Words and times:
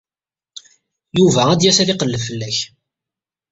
Yuba 1.17 1.41
ad 1.49 1.57
d-yas 1.59 1.77
ad 1.79 1.89
iqelleb 1.93 2.21
fell-ak. 2.27 2.57